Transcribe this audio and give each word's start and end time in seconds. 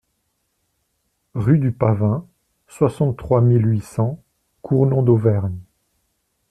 Rue 1.35 1.59
du 1.59 1.71
Pavin, 1.71 2.25
soixante-trois 2.67 3.39
mille 3.41 3.67
huit 3.67 3.83
cents 3.83 4.19
Cournon-d'Auvergne 4.63 5.59